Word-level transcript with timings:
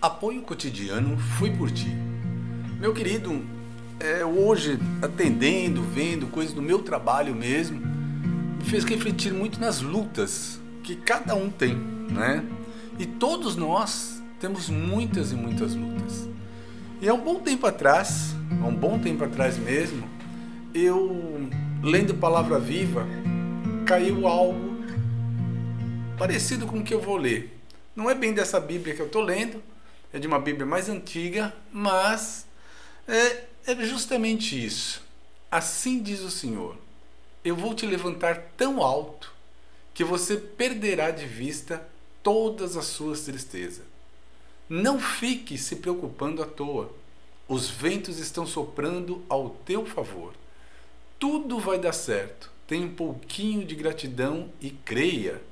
Apoio 0.00 0.40
cotidiano 0.40 1.18
Fui 1.18 1.50
por 1.50 1.70
Ti. 1.70 1.94
Meu 2.80 2.94
querido, 2.94 3.44
é, 3.98 4.24
hoje, 4.24 4.78
atendendo, 5.02 5.82
vendo 5.82 6.26
coisas 6.28 6.54
do 6.54 6.62
meu 6.62 6.78
trabalho 6.78 7.34
mesmo, 7.34 7.78
me 7.78 8.64
fez 8.64 8.82
refletir 8.84 9.30
muito 9.30 9.60
nas 9.60 9.82
lutas 9.82 10.58
que 10.82 10.96
cada 10.96 11.34
um 11.34 11.50
tem, 11.50 11.74
né? 11.74 12.42
E 12.98 13.04
todos 13.04 13.56
nós 13.56 14.22
temos 14.40 14.70
muitas 14.70 15.32
e 15.32 15.34
muitas 15.34 15.74
lutas. 15.74 16.26
E 17.02 17.06
há 17.06 17.12
um 17.12 17.20
bom 17.20 17.40
tempo 17.40 17.66
atrás, 17.66 18.34
há 18.62 18.66
um 18.66 18.74
bom 18.74 18.98
tempo 18.98 19.22
atrás 19.22 19.58
mesmo, 19.58 20.08
eu, 20.72 21.46
lendo 21.82 22.14
Palavra 22.14 22.58
Viva, 22.58 23.06
caiu 23.84 24.26
algo 24.26 24.78
parecido 26.16 26.66
com 26.66 26.78
o 26.78 26.82
que 26.82 26.94
eu 26.94 27.02
vou 27.02 27.18
ler. 27.18 27.60
Não 27.94 28.08
é 28.08 28.14
bem 28.14 28.32
dessa 28.32 28.58
Bíblia 28.58 28.94
que 28.94 29.02
eu 29.02 29.06
estou 29.06 29.20
lendo, 29.20 29.62
é 30.12 30.18
de 30.18 30.26
uma 30.26 30.38
Bíblia 30.38 30.66
mais 30.66 30.88
antiga, 30.88 31.54
mas 31.72 32.46
é, 33.06 33.44
é 33.66 33.84
justamente 33.84 34.62
isso. 34.62 35.02
Assim 35.50 36.02
diz 36.02 36.20
o 36.20 36.30
Senhor: 36.30 36.76
Eu 37.44 37.56
vou 37.56 37.74
te 37.74 37.86
levantar 37.86 38.52
tão 38.56 38.82
alto 38.82 39.32
que 39.94 40.04
você 40.04 40.36
perderá 40.36 41.10
de 41.10 41.26
vista 41.26 41.86
todas 42.22 42.76
as 42.76 42.86
suas 42.86 43.22
tristezas. 43.22 43.84
Não 44.68 45.00
fique 45.00 45.58
se 45.58 45.76
preocupando 45.76 46.42
à 46.42 46.46
toa. 46.46 46.94
Os 47.48 47.68
ventos 47.68 48.18
estão 48.18 48.46
soprando 48.46 49.24
ao 49.28 49.50
teu 49.50 49.84
favor. 49.84 50.32
Tudo 51.18 51.58
vai 51.58 51.78
dar 51.78 51.92
certo. 51.92 52.50
Tenha 52.66 52.86
um 52.86 52.94
pouquinho 52.94 53.66
de 53.66 53.74
gratidão 53.74 54.48
e 54.60 54.70
creia. 54.70 55.42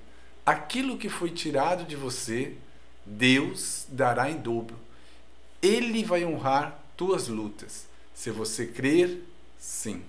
Aquilo 0.46 0.96
que 0.96 1.08
foi 1.08 1.30
tirado 1.30 1.84
de 1.84 1.96
você 1.96 2.54
Deus 3.08 3.86
dará 3.88 4.30
em 4.30 4.36
dobro. 4.36 4.76
Ele 5.62 6.04
vai 6.04 6.24
honrar 6.24 6.78
tuas 6.96 7.28
lutas. 7.28 7.86
Se 8.14 8.30
você 8.30 8.66
crer, 8.66 9.22
sim. 9.58 10.02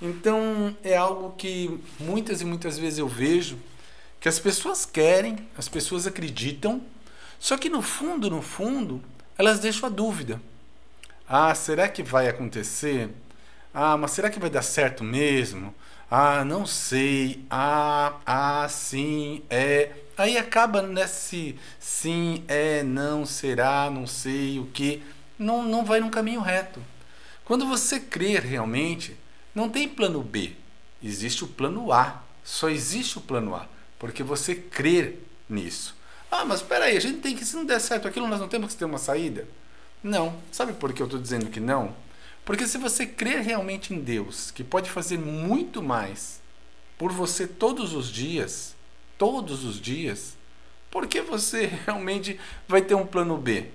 Então 0.00 0.76
é 0.82 0.96
algo 0.96 1.34
que 1.36 1.80
muitas 1.98 2.40
e 2.40 2.44
muitas 2.44 2.78
vezes 2.78 2.98
eu 2.98 3.08
vejo 3.08 3.58
que 4.20 4.28
as 4.28 4.38
pessoas 4.38 4.84
querem, 4.84 5.48
as 5.56 5.68
pessoas 5.68 6.06
acreditam, 6.06 6.82
só 7.38 7.56
que 7.56 7.68
no 7.68 7.82
fundo, 7.82 8.28
no 8.28 8.42
fundo, 8.42 9.02
elas 9.36 9.60
deixam 9.60 9.88
a 9.88 9.92
dúvida. 9.92 10.40
Ah, 11.28 11.54
será 11.54 11.88
que 11.88 12.02
vai 12.02 12.28
acontecer? 12.28 13.10
Ah, 13.72 13.96
mas 13.96 14.12
será 14.12 14.30
que 14.30 14.40
vai 14.40 14.50
dar 14.50 14.62
certo 14.62 15.04
mesmo? 15.04 15.74
Ah, 16.10 16.44
não 16.44 16.64
sei. 16.66 17.44
Ah, 17.50 18.14
ah, 18.24 18.68
sim, 18.68 19.42
é. 19.50 19.92
Aí 20.16 20.36
acaba 20.36 20.82
nesse 20.82 21.56
sim, 21.78 22.42
é, 22.48 22.82
não, 22.82 23.24
será, 23.26 23.90
não 23.90 24.06
sei 24.06 24.58
o 24.58 24.66
que. 24.66 25.02
Não, 25.38 25.62
não 25.62 25.84
vai 25.84 26.00
num 26.00 26.10
caminho 26.10 26.40
reto. 26.40 26.82
Quando 27.44 27.66
você 27.66 28.00
crer 28.00 28.42
realmente, 28.42 29.16
não 29.54 29.68
tem 29.68 29.88
plano 29.88 30.22
B. 30.22 30.52
Existe 31.02 31.44
o 31.44 31.48
plano 31.48 31.92
A. 31.92 32.22
Só 32.42 32.68
existe 32.68 33.18
o 33.18 33.20
plano 33.20 33.54
A. 33.54 33.66
Porque 33.98 34.22
você 34.22 34.54
crer 34.54 35.22
nisso. 35.48 35.94
Ah, 36.30 36.44
mas 36.44 36.60
espera 36.60 36.86
aí, 36.86 36.96
a 36.96 37.00
gente 37.00 37.20
tem 37.20 37.36
que, 37.36 37.44
se 37.44 37.56
não 37.56 37.64
der 37.64 37.80
certo 37.80 38.08
aquilo, 38.08 38.26
nós 38.26 38.40
não 38.40 38.48
temos 38.48 38.72
que 38.72 38.78
ter 38.78 38.84
uma 38.84 38.98
saída? 38.98 39.46
Não. 40.02 40.36
Sabe 40.52 40.72
por 40.72 40.92
que 40.92 41.00
eu 41.00 41.06
estou 41.06 41.20
dizendo 41.20 41.46
que 41.46 41.60
não? 41.60 41.94
Porque 42.48 42.66
se 42.66 42.78
você 42.78 43.04
crer 43.04 43.42
realmente 43.42 43.92
em 43.92 44.00
Deus, 44.00 44.50
que 44.50 44.64
pode 44.64 44.88
fazer 44.88 45.18
muito 45.18 45.82
mais 45.82 46.40
por 46.96 47.12
você 47.12 47.46
todos 47.46 47.92
os 47.92 48.10
dias, 48.10 48.74
todos 49.18 49.66
os 49.66 49.78
dias, 49.78 50.34
porque 50.90 51.20
você 51.20 51.66
realmente 51.84 52.40
vai 52.66 52.80
ter 52.80 52.94
um 52.94 53.06
plano 53.06 53.36
B. 53.36 53.66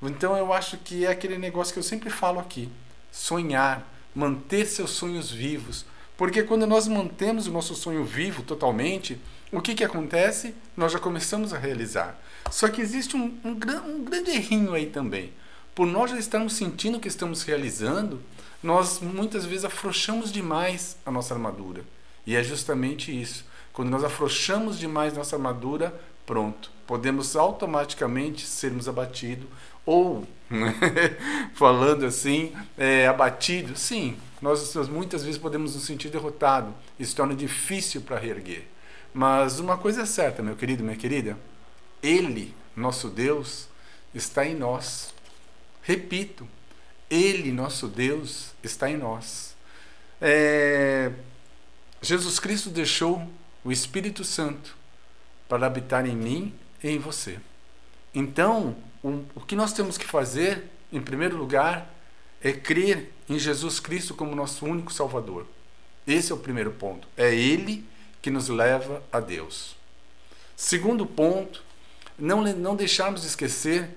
Então 0.00 0.36
eu 0.36 0.52
acho 0.52 0.76
que 0.76 1.04
é 1.04 1.10
aquele 1.10 1.36
negócio 1.36 1.72
que 1.72 1.80
eu 1.80 1.82
sempre 1.82 2.10
falo 2.10 2.38
aqui: 2.38 2.68
sonhar, 3.10 3.92
manter 4.14 4.66
seus 4.66 4.92
sonhos 4.92 5.28
vivos. 5.28 5.84
Porque 6.16 6.44
quando 6.44 6.64
nós 6.64 6.86
mantemos 6.86 7.48
o 7.48 7.52
nosso 7.52 7.74
sonho 7.74 8.04
vivo 8.04 8.44
totalmente, 8.44 9.20
o 9.50 9.60
que, 9.60 9.74
que 9.74 9.82
acontece? 9.82 10.54
Nós 10.76 10.92
já 10.92 11.00
começamos 11.00 11.52
a 11.52 11.58
realizar. 11.58 12.16
Só 12.52 12.68
que 12.68 12.80
existe 12.80 13.16
um, 13.16 13.36
um, 13.42 13.50
um 13.50 14.04
grande 14.04 14.30
errinho 14.30 14.74
aí 14.74 14.86
também. 14.86 15.32
Por 15.74 15.86
nós 15.86 16.10
já 16.10 16.18
estarmos 16.18 16.54
sentindo 16.54 17.00
que 17.00 17.08
estamos 17.08 17.42
realizando, 17.42 18.20
nós 18.62 19.00
muitas 19.00 19.44
vezes 19.44 19.64
afrouxamos 19.64 20.30
demais 20.30 20.96
a 21.04 21.10
nossa 21.10 21.34
armadura. 21.34 21.82
E 22.26 22.36
é 22.36 22.42
justamente 22.42 23.18
isso. 23.18 23.44
Quando 23.72 23.88
nós 23.90 24.04
afrouxamos 24.04 24.78
demais 24.78 25.14
nossa 25.14 25.34
armadura, 25.34 25.98
pronto, 26.26 26.70
podemos 26.86 27.34
automaticamente 27.34 28.46
sermos 28.46 28.86
abatidos 28.86 29.46
ou, 29.84 30.26
né, 30.48 30.74
falando 31.54 32.04
assim, 32.04 32.52
é, 32.76 33.06
abatido. 33.08 33.76
Sim, 33.76 34.16
nós, 34.40 34.74
nós 34.74 34.88
muitas 34.88 35.24
vezes 35.24 35.40
podemos 35.40 35.74
nos 35.74 35.84
sentir 35.84 36.10
derrotados. 36.10 36.72
Isso 36.98 37.16
torna 37.16 37.34
difícil 37.34 38.02
para 38.02 38.18
reerguer. 38.18 38.64
Mas 39.12 39.58
uma 39.58 39.76
coisa 39.76 40.02
é 40.02 40.06
certa, 40.06 40.42
meu 40.42 40.56
querido, 40.56 40.84
minha 40.84 40.96
querida, 40.96 41.36
Ele, 42.02 42.54
nosso 42.76 43.08
Deus, 43.08 43.68
está 44.14 44.46
em 44.46 44.54
nós. 44.54 45.14
Repito, 45.82 46.46
Ele, 47.10 47.52
nosso 47.52 47.88
Deus, 47.88 48.52
está 48.62 48.88
em 48.90 48.96
nós. 48.96 49.54
É, 50.20 51.10
Jesus 52.00 52.38
Cristo 52.38 52.70
deixou 52.70 53.28
o 53.64 53.72
Espírito 53.72 54.24
Santo 54.24 54.76
para 55.48 55.66
habitar 55.66 56.06
em 56.06 56.16
mim 56.16 56.54
e 56.82 56.88
em 56.88 56.98
você. 56.98 57.38
Então, 58.14 58.76
o, 59.02 59.40
que 59.40 59.56
nós 59.56 59.72
temos 59.72 59.98
que 59.98 60.06
fazer, 60.06 60.64
em 60.92 61.00
primeiro 61.00 61.36
lugar, 61.36 61.92
é 62.40 62.52
crer 62.52 63.12
em 63.28 63.38
Jesus 63.38 63.80
Cristo 63.80 64.14
como 64.14 64.34
nosso 64.34 64.64
único 64.64 64.92
Salvador. 64.92 65.46
Esse 66.06 66.32
é 66.32 66.34
o 66.34 66.38
primeiro 66.38 66.72
ponto. 66.72 67.08
É 67.16 67.34
Ele 67.34 67.84
que 68.20 68.30
nos 68.30 68.48
leva 68.48 69.02
a 69.12 69.18
Deus. 69.18 69.76
Segundo 70.56 71.04
ponto, 71.06 71.62
não, 72.18 72.42
não 72.42 72.76
deixarmos 72.76 73.22
de 73.22 73.26
esquecer 73.26 73.90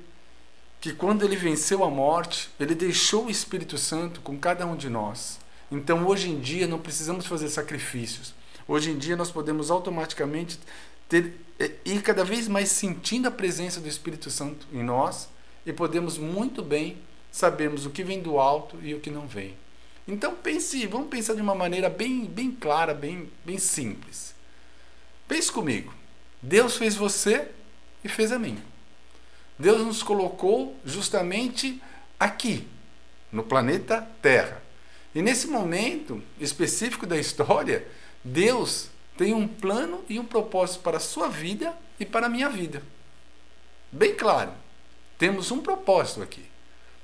que 0.85 0.93
quando 0.93 1.25
ele 1.25 1.35
venceu 1.35 1.83
a 1.83 1.89
morte, 1.89 2.47
ele 2.59 2.75
deixou 2.75 3.25
o 3.25 3.29
Espírito 3.31 3.75
Santo 3.75 4.21
com 4.21 4.37
cada 4.37 4.67
um 4.67 4.75
de 4.75 4.87
nós. 4.87 5.39
Então, 5.71 6.05
hoje 6.05 6.29
em 6.29 6.39
dia, 6.39 6.67
não 6.67 6.77
precisamos 6.77 7.25
fazer 7.25 7.49
sacrifícios. 7.49 8.35
Hoje 8.67 8.91
em 8.91 8.97
dia 8.99 9.15
nós 9.15 9.31
podemos 9.31 9.71
automaticamente 9.71 10.59
ter, 11.09 11.33
é, 11.57 11.71
ir 11.83 12.03
cada 12.03 12.23
vez 12.23 12.47
mais 12.47 12.69
sentindo 12.69 13.27
a 13.27 13.31
presença 13.31 13.81
do 13.81 13.87
Espírito 13.87 14.29
Santo 14.29 14.67
em 14.71 14.83
nós 14.83 15.27
e 15.65 15.73
podemos 15.73 16.19
muito 16.19 16.61
bem 16.61 16.99
sabermos 17.31 17.87
o 17.87 17.89
que 17.89 18.03
vem 18.03 18.21
do 18.21 18.37
alto 18.37 18.77
e 18.83 18.93
o 18.93 18.99
que 18.99 19.09
não 19.09 19.25
vem. 19.25 19.57
Então 20.07 20.35
pense, 20.35 20.85
vamos 20.85 21.09
pensar 21.09 21.33
de 21.33 21.41
uma 21.41 21.55
maneira 21.55 21.89
bem, 21.89 22.25
bem 22.25 22.51
clara, 22.51 22.93
bem, 22.93 23.27
bem 23.43 23.57
simples. 23.57 24.35
Pense 25.27 25.51
comigo. 25.51 25.91
Deus 26.43 26.77
fez 26.77 26.95
você 26.95 27.47
e 28.03 28.07
fez 28.07 28.31
a 28.31 28.37
mim. 28.37 28.61
Deus 29.57 29.85
nos 29.85 30.03
colocou 30.03 30.77
justamente 30.85 31.81
aqui, 32.19 32.67
no 33.31 33.43
planeta 33.43 34.07
Terra. 34.21 34.61
E 35.13 35.21
nesse 35.21 35.47
momento 35.47 36.21
específico 36.39 37.07
da 37.07 37.17
história, 37.17 37.87
Deus 38.23 38.89
tem 39.17 39.33
um 39.33 39.47
plano 39.47 40.03
e 40.09 40.19
um 40.19 40.25
propósito 40.25 40.81
para 40.81 40.97
a 40.97 40.99
sua 40.99 41.29
vida 41.29 41.73
e 41.99 42.05
para 42.05 42.25
a 42.25 42.29
minha 42.29 42.49
vida. 42.49 42.83
Bem 43.91 44.13
claro, 44.13 44.51
temos 45.17 45.51
um 45.51 45.61
propósito 45.61 46.21
aqui. 46.21 46.43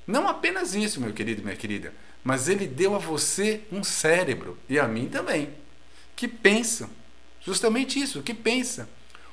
Não 0.06 0.28
apenas 0.28 0.74
isso, 0.74 1.00
meu 1.00 1.12
querido 1.12 1.42
minha 1.42 1.56
querida, 1.56 1.94
mas 2.22 2.48
Ele 2.48 2.66
deu 2.66 2.94
a 2.94 2.98
você 2.98 3.62
um 3.72 3.82
cérebro 3.82 4.58
e 4.68 4.78
a 4.78 4.86
mim 4.86 5.08
também, 5.08 5.50
que 6.14 6.28
pensa, 6.28 6.90
justamente 7.40 7.98
isso, 7.98 8.22
que 8.22 8.34
pensa. 8.34 8.88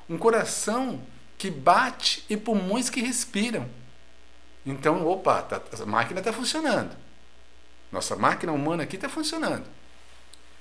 Um 0.08 0.16
coração 0.16 1.02
que 1.40 1.50
bate 1.50 2.22
e 2.28 2.36
pulmões 2.36 2.90
que 2.90 3.00
respiram. 3.00 3.66
Então, 4.64 5.06
opa, 5.06 5.40
tá, 5.40 5.58
a 5.80 5.86
máquina 5.86 6.20
está 6.20 6.34
funcionando. 6.34 6.94
Nossa 7.90 8.14
máquina 8.14 8.52
humana 8.52 8.82
aqui 8.82 8.96
está 8.96 9.08
funcionando. 9.08 9.64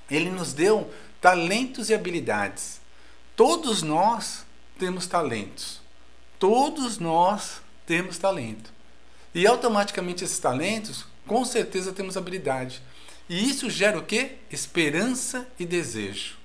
Ele 0.10 0.30
nos 0.30 0.54
deu 0.54 0.90
talentos 1.20 1.90
e 1.90 1.94
habilidades. 1.94 2.80
Todos 3.36 3.84
nós 3.84 4.46
temos 4.80 5.06
talentos. 5.06 5.82
Todos 6.40 6.98
nós 6.98 7.62
temos 7.86 8.18
talento. 8.18 8.72
E 9.36 9.46
automaticamente 9.46 10.24
esses 10.24 10.40
talentos, 10.40 11.06
com 11.28 11.44
certeza 11.44 11.92
temos 11.92 12.16
habilidade. 12.16 12.82
E 13.28 13.50
isso 13.50 13.70
gera 13.70 14.00
o 14.00 14.06
quê? 14.06 14.38
Esperança 14.50 15.46
e 15.60 15.66
desejo. 15.66 16.38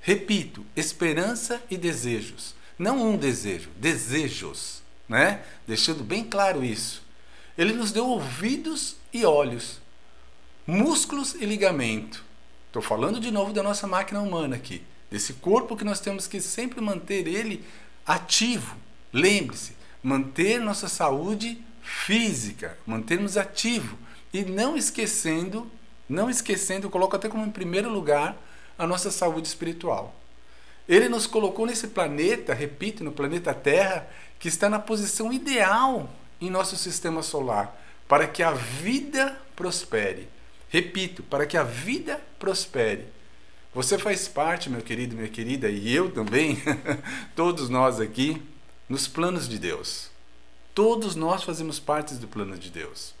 Repito, 0.00 0.66
esperança 0.74 1.62
e 1.70 1.76
desejos. 1.76 2.57
Não 2.78 3.10
um 3.10 3.16
desejo, 3.16 3.70
desejos, 3.76 4.82
né? 5.08 5.42
Deixando 5.66 6.04
bem 6.04 6.22
claro 6.22 6.64
isso. 6.64 7.02
Ele 7.56 7.72
nos 7.72 7.90
deu 7.90 8.06
ouvidos 8.06 8.96
e 9.12 9.24
olhos, 9.24 9.80
músculos 10.64 11.34
e 11.34 11.44
ligamento. 11.44 12.24
Estou 12.68 12.80
falando 12.80 13.18
de 13.18 13.30
novo 13.30 13.52
da 13.52 13.62
nossa 13.62 13.86
máquina 13.86 14.20
humana 14.20 14.54
aqui, 14.54 14.82
desse 15.10 15.32
corpo 15.34 15.76
que 15.76 15.84
nós 15.84 15.98
temos 15.98 16.28
que 16.28 16.40
sempre 16.40 16.80
manter 16.80 17.26
ele 17.26 17.64
ativo. 18.06 18.76
Lembre-se, 19.12 19.72
manter 20.02 20.60
nossa 20.60 20.88
saúde 20.88 21.60
física, 21.82 22.78
mantermos 22.86 23.36
ativo 23.36 23.98
e 24.32 24.44
não 24.44 24.76
esquecendo, 24.76 25.68
não 26.08 26.30
esquecendo, 26.30 26.90
coloco 26.90 27.16
até 27.16 27.28
como 27.28 27.44
em 27.44 27.50
primeiro 27.50 27.90
lugar 27.90 28.36
a 28.78 28.86
nossa 28.86 29.10
saúde 29.10 29.48
espiritual. 29.48 30.14
Ele 30.88 31.08
nos 31.08 31.26
colocou 31.26 31.66
nesse 31.66 31.88
planeta, 31.88 32.54
repito, 32.54 33.04
no 33.04 33.12
planeta 33.12 33.52
Terra, 33.52 34.08
que 34.38 34.48
está 34.48 34.70
na 34.70 34.78
posição 34.78 35.32
ideal 35.32 36.08
em 36.40 36.48
nosso 36.48 36.76
sistema 36.76 37.22
solar, 37.22 37.78
para 38.08 38.26
que 38.26 38.42
a 38.42 38.52
vida 38.52 39.38
prospere. 39.54 40.28
Repito, 40.70 41.22
para 41.22 41.44
que 41.44 41.56
a 41.56 41.62
vida 41.62 42.20
prospere. 42.38 43.06
Você 43.74 43.98
faz 43.98 44.26
parte, 44.26 44.70
meu 44.70 44.80
querido, 44.80 45.14
minha 45.14 45.28
querida, 45.28 45.68
e 45.68 45.94
eu 45.94 46.10
também, 46.10 46.58
todos 47.36 47.68
nós 47.68 48.00
aqui, 48.00 48.42
nos 48.88 49.06
planos 49.06 49.46
de 49.46 49.58
Deus. 49.58 50.10
Todos 50.74 51.14
nós 51.14 51.42
fazemos 51.42 51.78
parte 51.78 52.14
do 52.14 52.26
plano 52.26 52.56
de 52.56 52.70
Deus. 52.70 53.14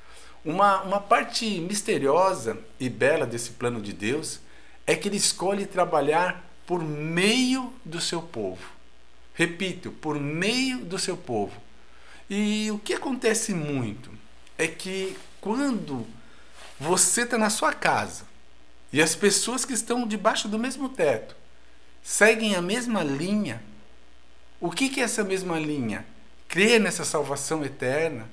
Uma, 0.44 0.82
uma 0.82 1.00
parte 1.00 1.44
misteriosa 1.60 2.58
e 2.80 2.88
bela 2.88 3.26
desse 3.26 3.50
plano 3.50 3.80
de 3.80 3.92
Deus 3.92 4.40
é 4.86 4.94
que 4.94 5.08
ele 5.08 5.16
escolhe 5.16 5.66
trabalhar 5.66 6.47
por 6.68 6.84
meio 6.84 7.72
do 7.82 7.98
seu 7.98 8.20
povo. 8.20 8.62
Repito, 9.32 9.90
por 9.90 10.20
meio 10.20 10.80
do 10.80 10.98
seu 10.98 11.16
povo. 11.16 11.58
E 12.28 12.70
o 12.70 12.78
que 12.78 12.92
acontece 12.92 13.54
muito 13.54 14.10
é 14.58 14.68
que 14.68 15.16
quando 15.40 16.06
você 16.78 17.22
está 17.22 17.38
na 17.38 17.48
sua 17.48 17.72
casa 17.72 18.24
e 18.92 19.00
as 19.00 19.14
pessoas 19.14 19.64
que 19.64 19.72
estão 19.72 20.06
debaixo 20.06 20.46
do 20.46 20.58
mesmo 20.58 20.90
teto 20.90 21.34
seguem 22.02 22.54
a 22.54 22.60
mesma 22.60 23.02
linha, 23.02 23.62
o 24.60 24.70
que, 24.70 24.90
que 24.90 25.00
é 25.00 25.04
essa 25.04 25.24
mesma 25.24 25.58
linha? 25.58 26.04
Crer 26.48 26.78
nessa 26.78 27.02
salvação 27.02 27.64
eterna, 27.64 28.28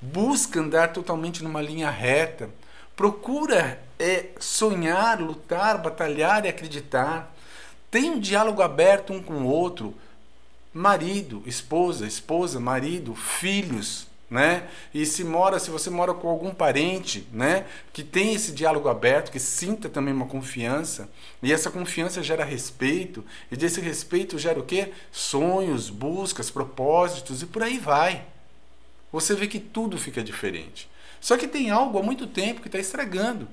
busca 0.00 0.60
andar 0.60 0.92
totalmente 0.92 1.42
numa 1.42 1.60
linha 1.60 1.90
reta, 1.90 2.48
procura 2.94 3.82
é, 3.98 4.26
sonhar, 4.38 5.20
lutar, 5.20 5.78
batalhar 5.78 6.44
e 6.44 6.48
acreditar, 6.48 7.31
tem 7.92 8.10
um 8.10 8.18
diálogo 8.18 8.62
aberto 8.62 9.12
um 9.12 9.22
com 9.22 9.34
o 9.34 9.46
outro, 9.46 9.94
marido, 10.72 11.42
esposa, 11.44 12.06
esposa, 12.06 12.58
marido, 12.58 13.14
filhos, 13.14 14.06
né? 14.30 14.66
E 14.94 15.04
se 15.04 15.22
mora, 15.22 15.58
se 15.58 15.70
você 15.70 15.90
mora 15.90 16.14
com 16.14 16.26
algum 16.26 16.54
parente, 16.54 17.28
né, 17.30 17.66
que 17.92 18.02
tem 18.02 18.32
esse 18.32 18.52
diálogo 18.52 18.88
aberto, 18.88 19.30
que 19.30 19.38
sinta 19.38 19.90
também 19.90 20.14
uma 20.14 20.24
confiança, 20.24 21.06
e 21.42 21.52
essa 21.52 21.70
confiança 21.70 22.22
gera 22.22 22.46
respeito, 22.46 23.22
e 23.50 23.58
desse 23.58 23.78
respeito 23.78 24.38
gera 24.38 24.58
o 24.58 24.64
quê? 24.64 24.90
Sonhos, 25.12 25.90
buscas, 25.90 26.50
propósitos 26.50 27.42
e 27.42 27.46
por 27.46 27.62
aí 27.62 27.78
vai. 27.78 28.24
Você 29.12 29.34
vê 29.34 29.46
que 29.46 29.60
tudo 29.60 29.98
fica 29.98 30.24
diferente. 30.24 30.88
Só 31.20 31.36
que 31.36 31.46
tem 31.46 31.70
algo 31.70 31.98
há 31.98 32.02
muito 32.02 32.26
tempo 32.26 32.62
que 32.62 32.68
está 32.68 32.78
estragando. 32.78 33.46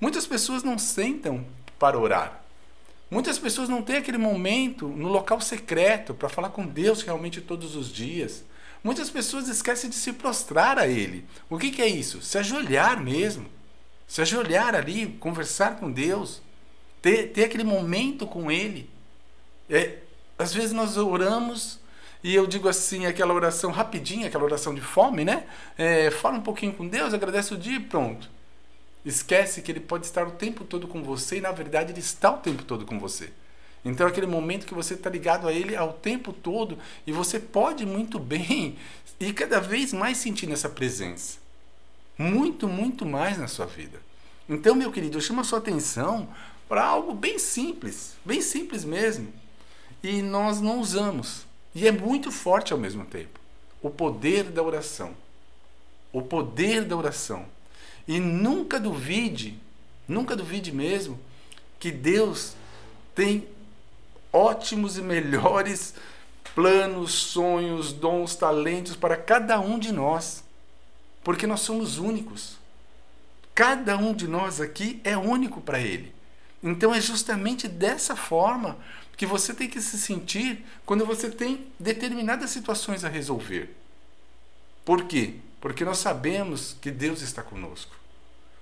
Muitas 0.00 0.28
pessoas 0.28 0.62
não 0.62 0.78
sentam 0.78 1.44
para 1.76 1.98
orar. 1.98 2.40
Muitas 3.10 3.38
pessoas 3.38 3.68
não 3.68 3.82
têm 3.82 3.96
aquele 3.96 4.18
momento 4.18 4.86
no 4.86 5.08
local 5.08 5.40
secreto 5.40 6.14
para 6.14 6.28
falar 6.28 6.50
com 6.50 6.64
Deus 6.64 7.02
realmente 7.02 7.40
todos 7.40 7.74
os 7.74 7.92
dias. 7.92 8.44
Muitas 8.84 9.10
pessoas 9.10 9.48
esquecem 9.48 9.90
de 9.90 9.96
se 9.96 10.12
prostrar 10.12 10.78
a 10.78 10.86
Ele. 10.86 11.26
O 11.48 11.58
que, 11.58 11.70
que 11.70 11.82
é 11.82 11.88
isso? 11.88 12.22
Se 12.22 12.38
ajoelhar 12.38 13.02
mesmo. 13.02 13.46
Se 14.06 14.22
ajoelhar 14.22 14.74
ali, 14.74 15.08
conversar 15.18 15.76
com 15.76 15.90
Deus. 15.90 16.40
Ter, 17.02 17.32
ter 17.32 17.44
aquele 17.44 17.64
momento 17.64 18.26
com 18.26 18.50
Ele. 18.50 18.88
É, 19.68 19.98
às 20.38 20.54
vezes 20.54 20.72
nós 20.72 20.96
oramos 20.96 21.80
e 22.22 22.34
eu 22.34 22.46
digo 22.46 22.68
assim, 22.68 23.06
aquela 23.06 23.32
oração 23.32 23.70
rapidinha, 23.70 24.28
aquela 24.28 24.44
oração 24.44 24.74
de 24.74 24.80
fome, 24.80 25.24
né? 25.24 25.46
É, 25.76 26.10
fala 26.10 26.36
um 26.36 26.42
pouquinho 26.42 26.72
com 26.72 26.86
Deus, 26.86 27.14
agradece 27.14 27.54
o 27.54 27.58
dia 27.58 27.76
e 27.76 27.80
pronto. 27.80 28.30
Esquece 29.04 29.62
que 29.62 29.72
Ele 29.72 29.80
pode 29.80 30.06
estar 30.06 30.26
o 30.26 30.32
tempo 30.32 30.64
todo 30.64 30.86
com 30.86 31.02
você 31.02 31.38
e 31.38 31.40
na 31.40 31.52
verdade 31.52 31.92
Ele 31.92 32.00
está 32.00 32.30
o 32.30 32.38
tempo 32.38 32.62
todo 32.64 32.84
com 32.84 32.98
você. 32.98 33.30
Então 33.84 34.06
é 34.06 34.10
aquele 34.10 34.26
momento 34.26 34.66
que 34.66 34.74
você 34.74 34.94
está 34.94 35.08
ligado 35.08 35.48
a 35.48 35.52
Ele 35.52 35.74
ao 35.74 35.92
tempo 35.92 36.32
todo 36.32 36.78
e 37.06 37.12
você 37.12 37.40
pode 37.40 37.86
muito 37.86 38.18
bem 38.18 38.76
e 39.18 39.32
cada 39.32 39.60
vez 39.60 39.92
mais 39.92 40.18
sentindo 40.18 40.52
essa 40.52 40.68
presença. 40.68 41.38
Muito, 42.18 42.68
muito 42.68 43.06
mais 43.06 43.38
na 43.38 43.48
sua 43.48 43.64
vida. 43.64 43.98
Então, 44.46 44.74
meu 44.74 44.92
querido, 44.92 45.16
eu 45.16 45.22
chamo 45.22 45.40
a 45.40 45.44
sua 45.44 45.58
atenção 45.58 46.28
para 46.68 46.84
algo 46.84 47.14
bem 47.14 47.38
simples, 47.38 48.14
bem 48.24 48.42
simples 48.42 48.84
mesmo. 48.84 49.32
E 50.02 50.20
nós 50.20 50.60
não 50.60 50.80
usamos. 50.80 51.46
E 51.74 51.86
é 51.86 51.92
muito 51.92 52.30
forte 52.30 52.72
ao 52.72 52.78
mesmo 52.78 53.04
tempo. 53.04 53.40
O 53.80 53.88
poder 53.88 54.44
da 54.44 54.62
oração. 54.62 55.16
O 56.12 56.20
poder 56.20 56.84
da 56.84 56.96
oração. 56.96 57.46
E 58.06 58.18
nunca 58.18 58.78
duvide, 58.80 59.58
nunca 60.06 60.34
duvide 60.34 60.72
mesmo, 60.72 61.18
que 61.78 61.90
Deus 61.90 62.54
tem 63.14 63.46
ótimos 64.32 64.98
e 64.98 65.02
melhores 65.02 65.94
planos, 66.54 67.12
sonhos, 67.12 67.92
dons, 67.92 68.34
talentos 68.34 68.96
para 68.96 69.16
cada 69.16 69.60
um 69.60 69.78
de 69.78 69.92
nós, 69.92 70.44
porque 71.22 71.46
nós 71.46 71.60
somos 71.60 71.98
únicos. 71.98 72.58
Cada 73.54 73.96
um 73.96 74.14
de 74.14 74.26
nós 74.26 74.60
aqui 74.60 75.00
é 75.04 75.16
único 75.16 75.60
para 75.60 75.80
Ele. 75.80 76.12
Então 76.62 76.94
é 76.94 77.00
justamente 77.00 77.66
dessa 77.68 78.14
forma 78.14 78.78
que 79.16 79.26
você 79.26 79.52
tem 79.52 79.68
que 79.68 79.80
se 79.80 79.98
sentir 79.98 80.64
quando 80.86 81.04
você 81.04 81.30
tem 81.30 81.66
determinadas 81.78 82.50
situações 82.50 83.04
a 83.04 83.08
resolver. 83.08 83.76
Por 84.84 85.04
quê? 85.04 85.34
Porque 85.60 85.84
nós 85.84 85.98
sabemos 85.98 86.76
que 86.80 86.90
Deus 86.90 87.20
está 87.22 87.42
conosco. 87.42 87.94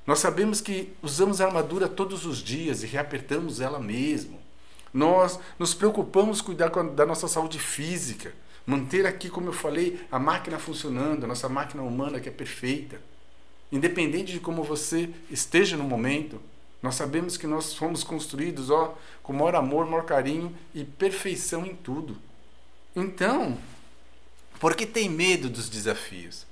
Nós 0.07 0.19
sabemos 0.19 0.61
que 0.61 0.93
usamos 1.03 1.41
a 1.41 1.47
armadura 1.47 1.89
todos 1.89 2.25
os 2.25 2.39
dias 2.39 2.83
e 2.83 2.87
reapertamos 2.87 3.61
ela 3.61 3.79
mesmo. 3.79 4.41
Nós 4.93 5.39
nos 5.59 5.75
preocupamos 5.75 6.41
cuidar 6.41 6.71
da 6.71 7.05
nossa 7.05 7.29
saúde 7.29 7.59
física, 7.59 8.33
manter 8.67 9.07
aqui, 9.07 9.29
como 9.29 9.49
eu 9.49 9.53
falei, 9.53 10.01
a 10.11 10.19
máquina 10.19 10.59
funcionando, 10.59 11.25
a 11.25 11.27
nossa 11.27 11.49
máquina 11.49 11.83
humana 11.83 12.21
que 12.21 12.29
é 12.29 12.33
perfeita. 12.33 13.01
Independente 13.71 14.33
de 14.33 14.41
como 14.41 14.65
você 14.65 15.11
esteja 15.31 15.77
no 15.77 15.85
momento, 15.85 16.41
nós 16.83 16.95
sabemos 16.95 17.37
que 17.37 17.47
nós 17.47 17.75
fomos 17.75 18.03
construídos 18.03 18.71
ó, 18.71 18.97
com 19.23 19.33
maior 19.35 19.57
amor, 19.57 19.85
maior 19.85 20.07
carinho 20.07 20.57
e 20.75 20.85
perfeição 20.85 21.67
em 21.67 21.75
tudo. 21.75 22.17
Então, 22.97 23.59
por 24.59 24.75
que 24.75 24.87
tem 24.87 25.09
medo 25.09 25.51
dos 25.51 25.69
desafios? 25.69 26.48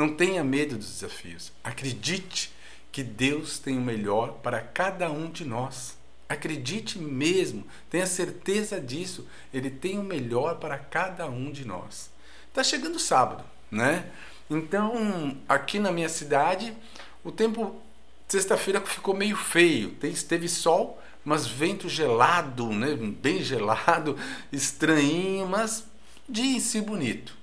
Não 0.00 0.08
tenha 0.08 0.42
medo 0.42 0.78
dos 0.78 0.92
desafios. 0.94 1.52
Acredite 1.62 2.50
que 2.90 3.02
Deus 3.02 3.58
tem 3.58 3.76
o 3.76 3.82
melhor 3.82 4.38
para 4.42 4.58
cada 4.58 5.10
um 5.10 5.30
de 5.30 5.44
nós. 5.44 5.94
Acredite 6.26 6.98
mesmo, 6.98 7.66
tenha 7.90 8.06
certeza 8.06 8.80
disso. 8.80 9.28
Ele 9.52 9.68
tem 9.68 9.98
o 9.98 10.02
melhor 10.02 10.56
para 10.56 10.78
cada 10.78 11.26
um 11.26 11.52
de 11.52 11.66
nós. 11.66 12.10
Está 12.48 12.64
chegando 12.64 12.98
sábado, 12.98 13.44
né? 13.70 14.10
Então, 14.48 15.36
aqui 15.46 15.78
na 15.78 15.92
minha 15.92 16.08
cidade, 16.08 16.74
o 17.22 17.30
tempo 17.30 17.78
sexta-feira 18.26 18.80
ficou 18.80 19.14
meio 19.14 19.36
feio. 19.36 19.90
Teve 20.26 20.48
sol, 20.48 20.98
mas 21.22 21.46
vento 21.46 21.90
gelado, 21.90 22.72
né? 22.72 22.94
Bem 22.94 23.42
gelado, 23.42 24.16
estranhinho, 24.50 25.46
mas 25.46 25.84
dia 26.26 26.56
em 26.56 26.60
si 26.60 26.80
bonito. 26.80 27.38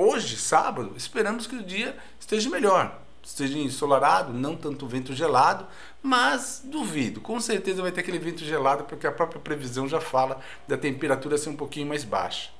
Hoje, 0.00 0.36
sábado, 0.36 0.94
esperamos 0.96 1.48
que 1.48 1.56
o 1.56 1.62
dia 1.64 1.98
esteja 2.20 2.48
melhor 2.48 3.00
esteja 3.20 3.58
ensolarado, 3.58 4.32
não 4.32 4.56
tanto 4.56 4.86
vento 4.86 5.12
gelado, 5.12 5.66
mas 6.00 6.62
duvido. 6.64 7.20
Com 7.20 7.40
certeza 7.40 7.82
vai 7.82 7.90
ter 7.92 8.00
aquele 8.00 8.18
vento 8.20 8.44
gelado, 8.44 8.84
porque 8.84 9.08
a 9.08 9.12
própria 9.12 9.40
previsão 9.40 9.88
já 9.88 10.00
fala 10.00 10.40
da 10.68 10.78
temperatura 10.78 11.36
ser 11.36 11.50
um 11.50 11.56
pouquinho 11.56 11.88
mais 11.88 12.04
baixa. 12.04 12.50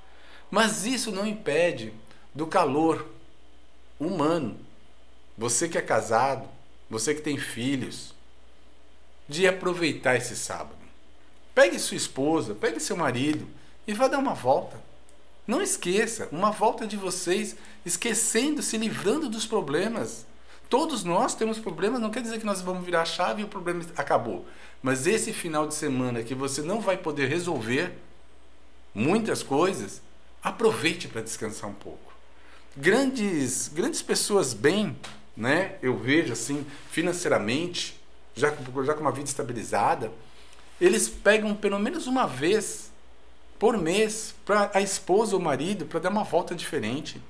Mas 0.50 0.84
isso 0.84 1.12
não 1.12 1.24
impede 1.24 1.94
do 2.34 2.44
calor 2.44 3.06
humano. 4.00 4.58
Você 5.38 5.68
que 5.68 5.78
é 5.78 5.82
casado, 5.82 6.46
você 6.90 7.14
que 7.14 7.22
tem 7.22 7.38
filhos, 7.38 8.12
de 9.28 9.46
aproveitar 9.46 10.16
esse 10.16 10.36
sábado. 10.36 10.76
Pegue 11.54 11.78
sua 11.78 11.96
esposa, 11.96 12.54
pegue 12.54 12.80
seu 12.80 12.96
marido 12.96 13.46
e 13.86 13.94
vá 13.94 14.08
dar 14.08 14.18
uma 14.18 14.34
volta. 14.34 14.87
Não 15.48 15.62
esqueça, 15.62 16.28
uma 16.30 16.50
volta 16.50 16.86
de 16.86 16.94
vocês 16.94 17.56
esquecendo, 17.82 18.62
se 18.62 18.76
livrando 18.76 19.30
dos 19.30 19.46
problemas. 19.46 20.26
Todos 20.68 21.02
nós 21.02 21.34
temos 21.34 21.58
problemas, 21.58 21.98
não 22.02 22.10
quer 22.10 22.20
dizer 22.20 22.38
que 22.38 22.44
nós 22.44 22.60
vamos 22.60 22.84
virar 22.84 23.00
a 23.00 23.06
chave 23.06 23.40
e 23.40 23.44
o 23.46 23.48
problema 23.48 23.82
acabou. 23.96 24.46
Mas 24.82 25.06
esse 25.06 25.32
final 25.32 25.66
de 25.66 25.74
semana 25.74 26.22
que 26.22 26.34
você 26.34 26.60
não 26.60 26.82
vai 26.82 26.98
poder 26.98 27.28
resolver 27.30 27.96
muitas 28.94 29.42
coisas, 29.42 30.02
aproveite 30.42 31.08
para 31.08 31.22
descansar 31.22 31.70
um 31.70 31.74
pouco. 31.74 32.12
Grandes, 32.76 33.68
grandes 33.68 34.02
pessoas 34.02 34.52
bem, 34.52 34.94
né? 35.34 35.76
Eu 35.80 35.96
vejo 35.96 36.30
assim, 36.30 36.66
financeiramente, 36.90 37.98
já, 38.34 38.54
já 38.84 38.92
com 38.92 39.00
uma 39.00 39.12
vida 39.12 39.30
estabilizada, 39.30 40.12
eles 40.78 41.08
pegam 41.08 41.54
pelo 41.54 41.78
menos 41.78 42.06
uma 42.06 42.26
vez 42.26 42.92
por 43.58 43.76
mês 43.76 44.34
para 44.44 44.70
a 44.74 44.80
esposa 44.80 45.34
ou 45.34 45.42
marido 45.42 45.86
para 45.86 46.00
dar 46.00 46.10
uma 46.10 46.24
volta 46.24 46.54
diferente. 46.54 47.20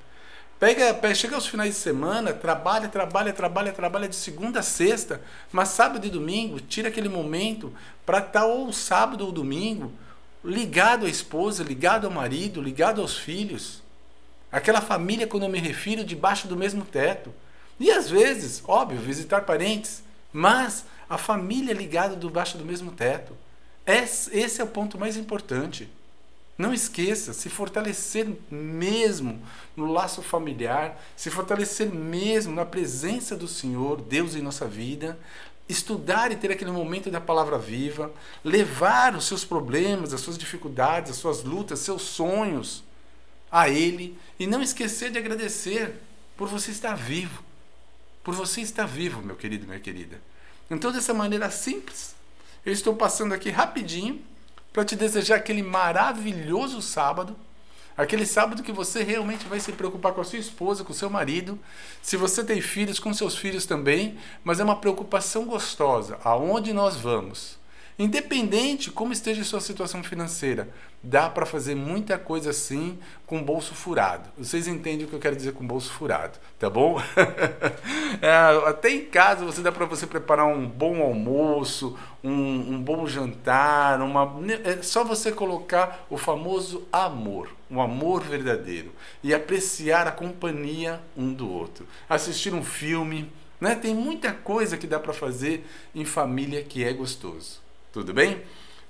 Pega, 0.59 1.15
chega 1.15 1.37
aos 1.37 1.47
finais 1.47 1.75
de 1.75 1.81
semana, 1.81 2.33
trabalha, 2.33 2.89
trabalha, 2.89 3.33
trabalha, 3.33 3.73
trabalha 3.73 4.09
de 4.09 4.17
segunda 4.17 4.59
a 4.59 4.63
sexta, 4.63 5.23
mas 5.53 5.69
sábado 5.69 6.05
e 6.05 6.11
domingo, 6.11 6.61
tira 6.61 6.89
aquele 6.89 7.09
momento 7.09 7.73
para 8.05 8.19
estar 8.19 8.45
ou 8.45 8.73
sábado 8.73 9.25
ou 9.25 9.31
domingo 9.31 9.93
ligado 10.45 11.07
à 11.07 11.09
esposa, 11.09 11.63
ligado 11.63 12.07
ao 12.07 12.13
marido, 12.13 12.61
ligado 12.61 13.01
aos 13.01 13.17
filhos. 13.17 13.83
Aquela 14.51 14.81
família, 14.81 15.27
quando 15.27 15.45
eu 15.45 15.49
me 15.49 15.61
refiro, 15.61 16.05
debaixo 16.05 16.49
do 16.49 16.57
mesmo 16.57 16.85
teto. 16.85 17.33
E 17.79 17.91
às 17.91 18.11
vezes, 18.11 18.63
óbvio, 18.67 18.99
visitar 18.99 19.43
parentes, 19.43 20.03
mas 20.33 20.85
a 21.09 21.17
família 21.17 21.73
ligada 21.73 22.17
debaixo 22.17 22.59
do 22.59 22.65
mesmo 22.65 22.91
teto. 22.91 23.37
Esse 23.87 24.61
é 24.61 24.65
o 24.65 24.69
ponto 24.69 24.99
mais 24.99 25.17
importante. 25.17 25.89
Não 26.59 26.75
esqueça, 26.75 27.33
se 27.33 27.49
fortalecer 27.49 28.27
mesmo 28.51 29.41
no 29.77 29.93
laço 29.93 30.21
familiar, 30.21 31.01
se 31.17 31.31
fortalecer 31.31 31.89
mesmo 31.89 32.53
na 32.53 32.67
presença 32.67 33.37
do 33.37 33.47
Senhor, 33.47 34.01
Deus 34.01 34.35
em 34.35 34.43
nossa 34.43 34.67
vida, 34.67 35.17
estudar 35.69 36.33
e 36.33 36.37
ter 36.37 36.51
aquele 36.51 36.73
momento 36.73 37.13
da 37.13 37.21
palavra 37.21 37.57
viva, 37.59 38.11
levar 38.43 39.15
os 39.15 39.27
seus 39.27 39.45
problemas, 39.45 40.13
as 40.13 40.21
suas 40.21 40.37
dificuldades, 40.37 41.13
as 41.13 41.19
suas 41.19 41.45
lutas, 41.45 41.79
seus 41.79 42.03
sonhos 42.03 42.83
a 43.53 43.69
Ele 43.69 44.19
e 44.37 44.47
não 44.47 44.61
esquecer 44.61 45.13
de 45.13 45.19
agradecer 45.19 45.95
por 46.37 46.49
você 46.49 46.73
estar 46.73 46.97
vivo. 46.97 47.45
Por 48.25 48.35
você 48.35 48.63
estar 48.63 48.87
vivo, 48.87 49.23
meu 49.23 49.37
querido, 49.37 49.65
minha 49.65 49.79
querida. 49.79 50.21
Então, 50.69 50.91
dessa 50.91 51.15
maneira 51.15 51.51
simples, 51.51 52.17
eu 52.67 52.73
estou 52.73 52.97
passando 52.97 53.33
aqui 53.33 53.49
rapidinho 53.49 54.21
para 54.73 54.85
te 54.85 54.97
desejar 54.97 55.37
aquele 55.37 55.63
maravilhoso 55.63 56.81
sábado, 56.81 57.37
aquele 57.97 58.25
sábado 58.25 58.63
que 58.63 58.73
você 58.73 59.03
realmente 59.03 59.47
vai 59.47 59.59
se 59.61 59.73
preocupar 59.73 60.13
com 60.13 60.21
a 60.21 60.25
sua 60.25 60.39
esposa, 60.39 60.85
com 60.85 60.93
o 60.93 60.97
seu 60.97 61.11
marido, 61.11 61.59
se 62.03 62.17
você 62.17 62.45
tem 62.45 62.61
filhos, 62.61 62.99
com 62.99 63.13
seus 63.13 63.37
filhos 63.37 63.67
também, 63.67 64.19
mas 64.45 64.61
é 64.61 64.65
uma 64.65 64.77
preocupação 64.77 65.45
gostosa. 65.45 66.19
Aonde 66.23 66.73
nós 66.73 66.97
vamos? 66.97 67.59
Independente 67.99 68.93
como 68.93 69.13
esteja 69.13 69.43
a 69.43 69.45
sua 69.45 69.61
situação 69.61 70.05
financeira, 70.05 70.69
dá 71.03 71.29
para 71.29 71.45
fazer 71.45 71.75
muita 71.75 72.17
coisa 72.17 72.51
assim 72.51 72.97
com 73.27 73.43
bolso 73.43 73.75
furado. 73.75 74.31
Vocês 74.39 74.69
entendem 74.69 75.05
o 75.05 75.09
que 75.09 75.17
eu 75.17 75.19
quero 75.19 75.35
dizer 75.35 75.53
com 75.53 75.67
bolso 75.67 75.91
furado, 75.91 76.39
tá 76.61 76.71
bom? 76.71 77.01
é, 78.23 78.69
até 78.69 78.91
em 78.91 79.05
casa 79.07 79.45
você 79.45 79.63
dá 79.63 79.73
para 79.73 79.85
você 79.85 80.07
preparar 80.07 80.47
um 80.47 80.65
bom 80.65 81.03
almoço, 81.03 81.99
um, 82.23 82.75
um 82.75 82.81
bom 82.81 83.05
jantar, 83.05 84.01
uma, 84.01 84.33
é 84.65 84.81
só 84.81 85.03
você 85.03 85.33
colocar 85.33 86.07
o 86.09 86.17
famoso 86.17 86.87
amor, 86.93 87.51
um 87.69 87.83
amor 87.83 88.23
verdadeiro 88.23 88.93
e 89.25 89.35
apreciar 89.35 90.07
a 90.07 90.13
companhia 90.13 91.01
um 91.17 91.33
do 91.33 91.51
outro. 91.51 91.85
Assistir 92.09 92.55
um 92.55 92.63
filme, 92.63 93.33
né? 93.61 93.75
Tem 93.75 93.93
muita 93.93 94.33
coisa 94.33 94.77
que 94.77 94.87
dá 94.87 95.01
para 95.01 95.13
fazer 95.13 95.67
em 95.93 96.05
família 96.05 96.63
que 96.63 96.85
é 96.85 96.93
gostoso. 96.93 97.67
Tudo 97.93 98.13
bem? 98.13 98.43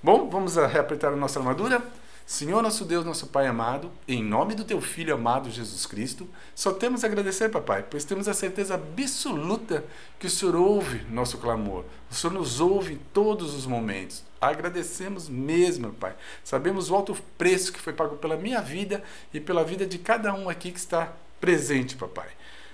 Bom, 0.02 0.28
vamos 0.28 0.56
reapertar 0.56 1.12
a 1.12 1.16
nossa 1.16 1.38
armadura? 1.38 1.80
Senhor 2.26 2.60
nosso 2.62 2.84
Deus, 2.84 3.04
nosso 3.06 3.28
Pai 3.28 3.46
amado, 3.46 3.90
em 4.06 4.22
nome 4.22 4.54
do 4.54 4.64
teu 4.64 4.80
Filho 4.80 5.14
amado 5.14 5.50
Jesus 5.50 5.86
Cristo, 5.86 6.28
só 6.54 6.72
temos 6.72 7.02
a 7.02 7.06
agradecer, 7.06 7.48
papai, 7.48 7.86
pois 7.88 8.04
temos 8.04 8.28
a 8.28 8.34
certeza 8.34 8.74
absoluta 8.74 9.84
que 10.18 10.26
o 10.26 10.30
Senhor 10.30 10.56
ouve 10.56 11.06
nosso 11.10 11.38
clamor. 11.38 11.84
O 12.10 12.14
Senhor 12.14 12.32
nos 12.32 12.60
ouve 12.60 12.94
em 12.94 13.00
todos 13.14 13.54
os 13.54 13.66
momentos. 13.66 14.24
Agradecemos 14.40 15.28
mesmo, 15.28 15.92
Pai. 15.92 16.14
Sabemos 16.44 16.90
o 16.90 16.96
alto 16.96 17.16
preço 17.38 17.72
que 17.72 17.80
foi 17.80 17.92
pago 17.92 18.16
pela 18.16 18.36
minha 18.36 18.60
vida 18.60 19.02
e 19.32 19.40
pela 19.40 19.64
vida 19.64 19.86
de 19.86 19.96
cada 19.96 20.34
um 20.34 20.50
aqui 20.50 20.72
que 20.72 20.78
está 20.78 21.12
presente, 21.40 21.96
papai. 21.96 22.28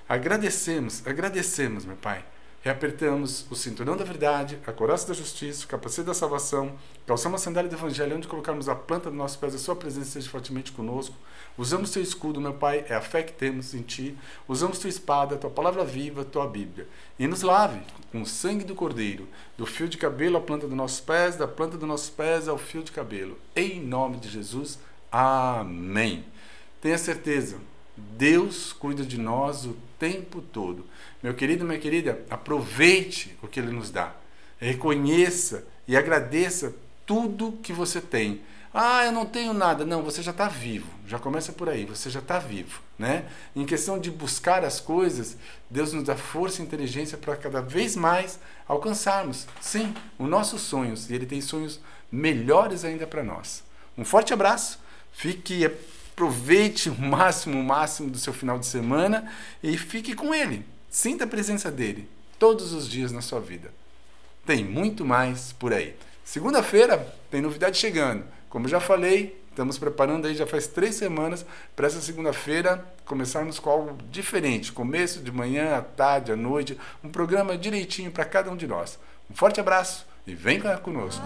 Agradecemos, 0.09 1.07
agradecemos, 1.07 1.85
meu 1.85 1.97
Pai 1.97 2.25
reapertamos 2.65 3.47
o 3.51 3.55
cinturão 3.55 3.95
da 3.95 4.05
verdade, 4.05 4.59
a 4.67 4.73
coraça 4.73 5.07
da 5.07 5.13
justiça, 5.13 5.67
o 5.67 5.69
capacete 5.69 6.07
da 6.07 6.15
salvação, 6.15 6.73
calçamos 7.07 7.43
a 7.43 7.45
sandália 7.45 7.69
do 7.69 7.77
evangelho, 7.77 8.17
onde 8.17 8.27
colocarmos 8.27 8.71
a 8.71 8.75
planta 8.75 9.11
dos 9.11 9.19
nossos 9.19 9.37
pés, 9.37 9.55
a 9.55 9.59
sua 9.59 9.77
presença 9.77 10.09
esteja 10.09 10.31
fortemente 10.31 10.73
conosco. 10.73 11.15
Usamos 11.59 11.91
teu 11.91 12.03
escudo, 12.03 12.41
meu 12.41 12.55
Pai, 12.55 12.87
é 12.89 12.95
a 12.95 13.03
fé 13.03 13.23
que 13.23 13.35
temos 13.35 13.75
em 13.75 13.83
ti. 13.83 14.17
Usamos 14.49 14.79
tua 14.79 14.89
espada, 14.89 15.37
tua 15.37 15.51
palavra 15.51 15.85
viva, 15.85 16.25
tua 16.25 16.49
Bíblia. 16.49 16.89
E 17.19 17.27
nos 17.27 17.43
lave 17.43 17.83
com 18.11 18.23
o 18.23 18.27
sangue 18.27 18.65
do 18.65 18.75
Cordeiro, 18.75 19.29
do 19.59 19.67
fio 19.67 19.87
de 19.87 19.99
cabelo 19.99 20.39
à 20.39 20.41
planta 20.41 20.67
dos 20.67 20.77
nossos 20.77 21.01
pés, 21.01 21.37
da 21.37 21.47
planta 21.47 21.77
dos 21.77 21.87
nossos 21.87 22.09
pés 22.09 22.49
ao 22.49 22.57
fio 22.57 22.83
de 22.83 22.93
cabelo. 22.93 23.39
Em 23.55 23.79
nome 23.79 24.17
de 24.17 24.31
Jesus. 24.31 24.79
Amém. 25.13 26.25
Tenha 26.81 26.97
certeza, 26.97 27.59
Deus 27.97 28.73
cuida 28.73 29.05
de 29.05 29.19
nós 29.19 29.65
o 29.65 29.77
tempo 29.99 30.41
todo. 30.41 30.85
Meu 31.23 31.35
querido, 31.35 31.65
minha 31.65 31.79
querida, 31.79 32.25
aproveite 32.29 33.37
o 33.43 33.49
que 33.49 33.61
Ele 33.61 33.71
nos 33.71 33.91
dá. 33.91 34.15
Reconheça 34.59 35.65
e 35.87 35.97
agradeça 35.97 36.75
tudo 37.07 37.59
que 37.63 37.73
você 37.73 38.01
tem. 38.01 38.41
Ah, 38.77 39.05
eu 39.05 39.13
não 39.13 39.25
tenho 39.25 39.53
nada. 39.53 39.85
Não, 39.85 40.03
você 40.03 40.21
já 40.21 40.33
está 40.33 40.49
vivo. 40.49 40.89
Já 41.07 41.17
começa 41.17 41.53
por 41.53 41.69
aí. 41.69 41.85
Você 41.85 42.11
já 42.11 42.19
está 42.19 42.41
vivo, 42.41 42.81
né? 42.99 43.25
Em 43.55 43.65
questão 43.65 44.01
de 44.01 44.11
buscar 44.11 44.65
as 44.65 44.81
coisas, 44.81 45.37
Deus 45.71 45.93
nos 45.93 46.03
dá 46.03 46.17
força 46.17 46.61
e 46.61 46.65
inteligência 46.65 47.17
para 47.17 47.37
cada 47.37 47.63
vez 47.63 47.95
mais 47.95 48.41
alcançarmos, 48.67 49.47
sim, 49.61 49.95
os 50.19 50.29
nossos 50.29 50.63
sonhos. 50.63 51.09
E 51.09 51.15
Ele 51.15 51.25
tem 51.25 51.41
sonhos 51.41 51.81
melhores 52.11 52.85
ainda 52.85 53.07
para 53.07 53.23
nós. 53.23 53.63
Um 53.97 54.05
forte 54.05 54.33
abraço. 54.33 54.81
Fique, 55.13 55.71
aproveite 56.15 56.89
o 56.89 56.95
máximo, 56.95 57.59
o 57.59 57.65
máximo 57.65 58.09
do 58.09 58.19
seu 58.19 58.33
final 58.33 58.57
de 58.57 58.67
semana 58.67 59.31
e 59.61 59.77
fique 59.77 60.15
com 60.15 60.33
Ele. 60.33 60.65
Sinta 60.89 61.25
a 61.25 61.27
presença 61.27 61.73
dele 61.73 62.09
todos 62.39 62.73
os 62.73 62.89
dias 62.89 63.11
na 63.11 63.21
sua 63.21 63.41
vida. 63.41 63.73
Tem 64.47 64.65
muito 64.65 65.05
mais 65.05 65.53
por 65.53 65.73
aí. 65.73 65.97
Segunda-feira 66.25 67.15
tem 67.31 67.41
novidade 67.41 67.79
chegando. 67.79 68.25
Como 68.49 68.69
já 68.69 68.79
falei, 68.79 69.43
estamos 69.51 69.77
preparando 69.77 70.29
aí 70.29 70.35
já 70.37 70.47
faz 70.47 70.69
três 70.69 70.95
semanas 70.95 71.45
para 71.75 71.89
essa 71.89 72.01
segunda-feira 72.01 72.85
começarmos 73.05 73.59
com 73.59 73.71
algo 73.71 73.99
diferente. 74.11 74.73
Começo 74.73 75.21
de 75.21 75.33
manhã, 75.33 75.77
à 75.77 75.83
tarde, 75.83 76.31
à 76.31 76.37
noite, 76.37 76.79
um 77.03 77.09
programa 77.09 77.59
direitinho 77.59 78.13
para 78.13 78.25
cada 78.25 78.51
um 78.51 78.57
de 78.57 78.69
nós. 78.69 78.99
Um 79.29 79.35
forte 79.35 79.59
abraço 79.59 80.07
e 80.27 80.35
vem 80.35 80.61
conosco. 80.83 81.25